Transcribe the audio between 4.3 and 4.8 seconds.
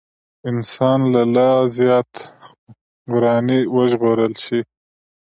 شي.